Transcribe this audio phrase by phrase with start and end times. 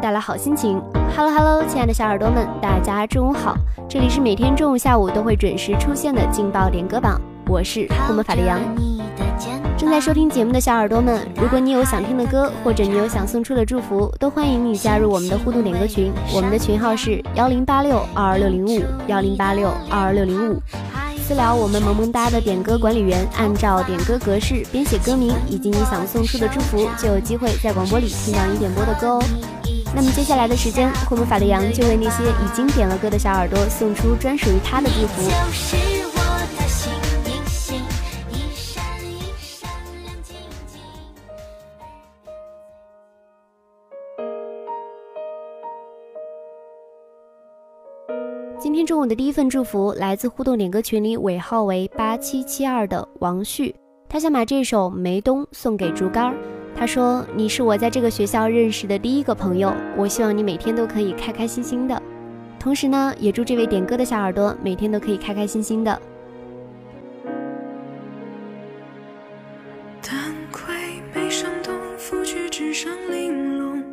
[0.00, 0.80] 带来好心情。
[1.16, 3.56] Hello Hello，亲爱的小耳朵们，大家中午好！
[3.88, 8.58] 这里是每天中午、下午都会准时出现的劲爆点歌榜，我是酷萌法的羊。
[9.76, 16.12] 正在收听节目的小耳朵们，如果你有想听的歌，或者你有想送出的祝福，都欢迎你加入我们的互动点歌群。
[16.34, 20.60] 我们的群号是幺零八六二二六零五幺零八六二二六零五。
[21.16, 29.22] 私聊我们萌萌哒的点歌管理员，按照点歌格式编写歌名以及你想送出的祝福，就有机会在广播里听到你点播的歌哦。
[29.92, 35.30] 那么接下来的时间，会魔法的羊就为那些已经点了歌的小耳朵送出专属于他的祝福。
[48.58, 53.74] 今天中午的第一份祝福来自互动点歌群里尾号为八七七二的王旭，
[54.08, 56.59] 他想把这首《梅东》送给竹竿儿。
[56.80, 62.02] 他说：“你是我在这个学校认识的第一个朋友，我希望你每天都可以开开心心的。
[62.58, 66.00] 同时呢，也祝这位点歌的小耳朵每天都可以开开心心的。”
[70.00, 70.74] 但亏
[71.14, 73.84] 眉上动，拂去纸上玲珑，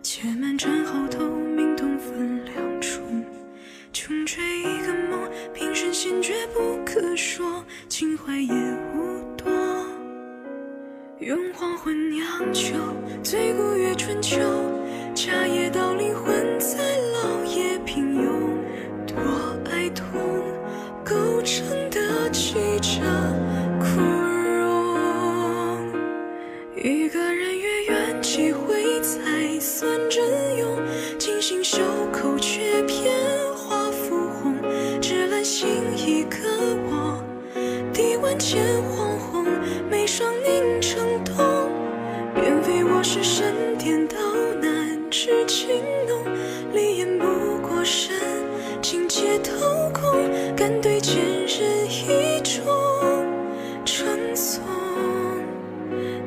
[0.00, 3.02] 且满枕后头，明洞分两处。
[3.92, 8.54] 穷追一个梦，平生先觉不可说，情怀也
[8.94, 9.46] 无多。
[11.18, 12.09] 用黄昏
[13.22, 14.40] 醉古月春秋，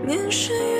[0.06, 0.73] 年深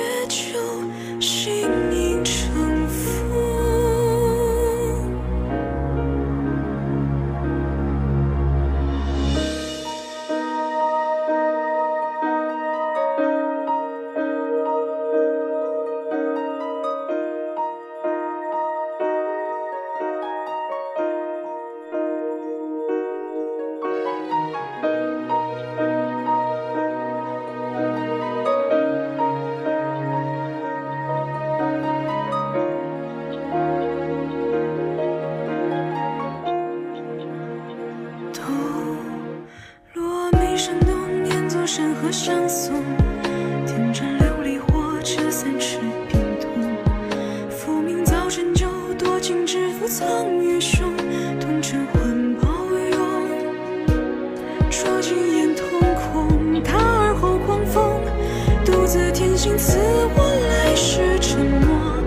[59.56, 59.78] 赐
[60.16, 62.02] 我来世沉默。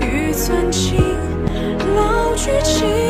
[0.00, 0.96] 欲寸情，
[1.94, 3.05] 老去情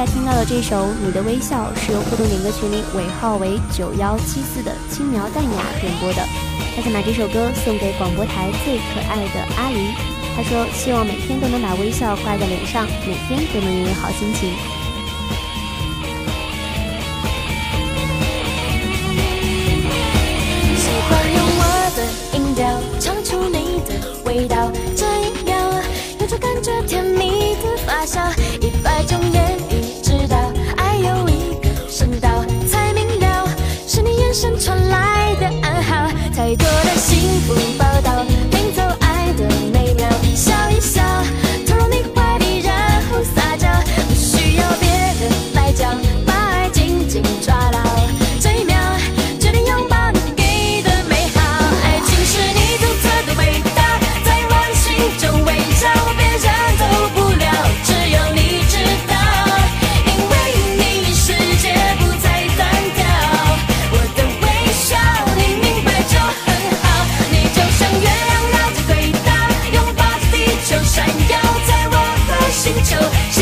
[0.00, 6.24] 在听到的这首《你的微笑》是由互动点歌群里尾号为九幺七四的轻描淡雅点播的。
[6.74, 9.92] 他想把这首歌送给广播台最可爱的阿姨。
[10.34, 14.48] 他说：“希望每天都能把微笑挂在脸上，每天都能拥有好心情。”
[36.60, 37.79] 过的幸福。
[72.84, 73.39] show.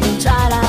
[0.00, 0.65] Try tight.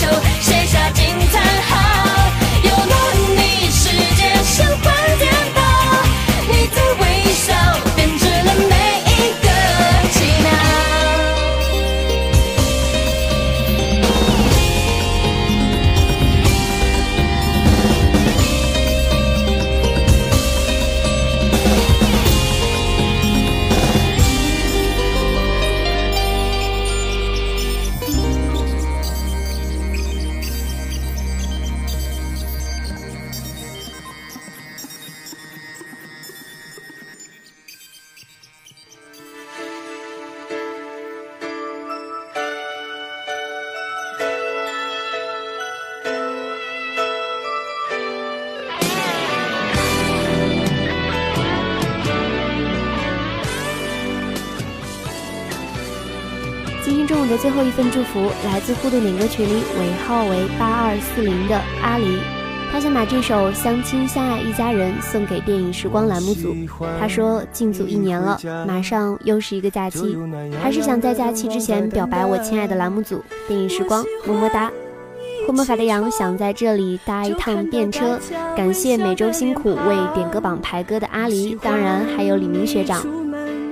[0.00, 0.49] show.
[57.40, 62.18] 最后一份祝福来自互动点歌群里尾号为八二四零的阿离
[62.70, 66.54] 他想把这首相亲相爱一家人送给电影时光栏目组。
[67.00, 70.16] 他说进组一年了马上又是一个假期
[70.62, 74.70] 还是想在假期之前表白我亲爱的栏目组电影时光么么哒。
[75.46, 78.20] 护魔法的羊想在这里搭一趟便车
[78.54, 83.02] 感谢每周辛苦为点歌榜排歌的阿离当然还有李明学长。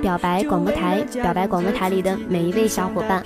[0.01, 3.23] 表白广播台表白广播台里的每一位小伙伴。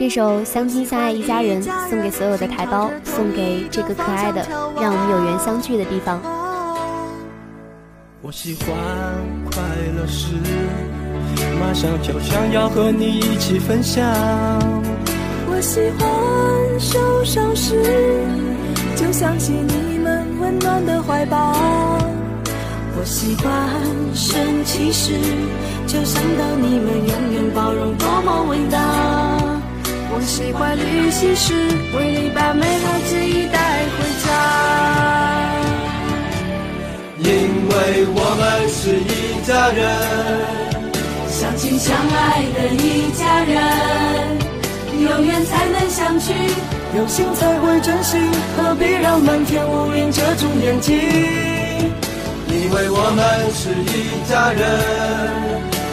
[0.00, 4.40] 这首相亲相爱一家人送给所有的台胞送给这个可爱的
[4.80, 6.18] 让我们有缘相聚的地方。
[8.22, 8.66] 我喜欢
[9.52, 9.62] 快
[9.94, 10.32] 乐时
[11.60, 14.02] 马上就想要和你一起分享。
[15.50, 18.24] 我喜欢受伤时
[18.96, 21.52] 就想起你们温暖的怀抱。
[22.98, 23.54] 我喜欢
[24.14, 25.12] 生气时
[25.86, 29.49] 就想到你们永远包容多么伟大。
[30.12, 31.54] 我喜欢旅行时，
[31.96, 33.58] 为你把美好记忆带
[33.94, 34.28] 回家。
[37.18, 37.28] 因
[37.68, 37.72] 为
[38.10, 39.80] 我们是一家人，
[41.28, 43.54] 相亲相爱的一家人，
[45.00, 46.34] 有缘才能相聚，
[46.96, 48.18] 有心才会珍惜，
[48.56, 50.98] 何必让满天乌云遮住眼睛？
[52.48, 54.60] 因为我们是一家人，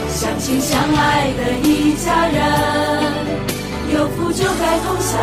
[0.09, 3.37] 相亲相爱的一家人。
[3.97, 5.19] 有福就该同享，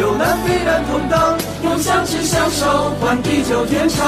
[0.00, 4.00] 有难必然同当，用相知相守换地久天长。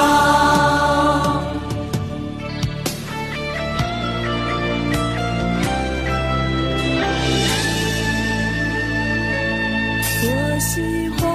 [10.22, 11.30] 我喜欢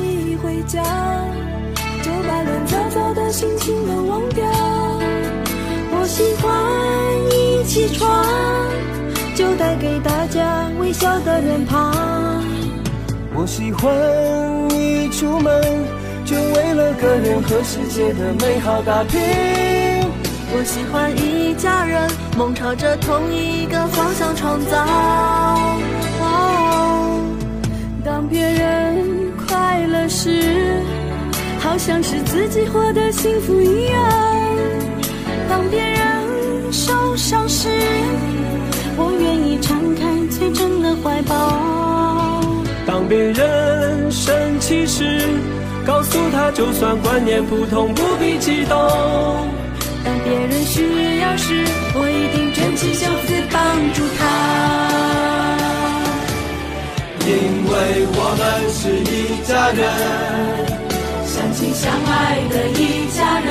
[0.00, 0.82] 一回家，
[2.02, 4.42] 就把乱糟糟的心情都忘掉。
[5.94, 6.50] 我喜欢
[7.30, 8.21] 一起床。
[9.34, 11.92] 就带给大家微笑的脸庞。
[13.34, 13.90] 我喜欢
[14.70, 15.62] 一出门
[16.24, 19.20] 就为了个人和世界的美好打拼。
[20.54, 24.86] 我喜欢一家人梦朝着同一个方向创造。
[28.04, 30.82] 当别人快乐时，
[31.58, 33.96] 好像是自己获得幸福一样。
[35.48, 37.71] 当别人受伤时。
[40.92, 42.42] 的怀抱。
[42.86, 45.26] 当别人生气时，
[45.86, 48.76] 告诉他就算观念不同，不必激动。
[50.04, 54.20] 当别人需要时，我一定卷起袖子帮助他。
[57.24, 57.30] 因
[57.70, 57.72] 为
[58.14, 59.80] 我们是一家人，
[61.24, 63.50] 相亲相爱的一家人，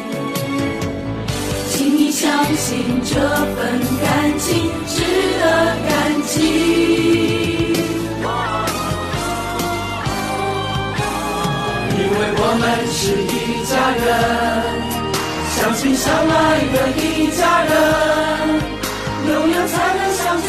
[2.31, 3.59] 相信这份
[3.99, 4.07] 感
[4.39, 5.03] 情值
[5.37, 5.43] 得
[5.89, 5.91] 感
[6.27, 6.33] 激，
[11.91, 13.35] 因为我们是一
[13.67, 14.07] 家人，
[15.57, 16.31] 相亲相爱
[16.71, 17.69] 的一家人，
[19.27, 20.47] 有缘才能相聚，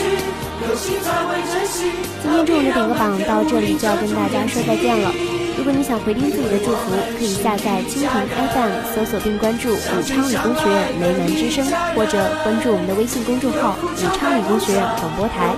[0.62, 1.90] 有心才会珍惜。
[2.22, 5.10] 今天中午的点歌榜到这里就要跟大家说再见了。
[5.56, 15.54] 如果你想回听自己的祝福，可以下载蜻蜓 FM，搜索并关注武昌理工学院梅南之声，或者关注我们的微信公众号武昌理工学院广播台。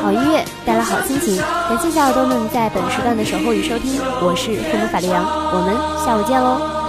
[0.00, 1.36] 好音乐带来好心情，
[1.68, 6.85] 感谢小耳朵们在本时段的守候与收听，我是父母法力阳，我们下午见喽。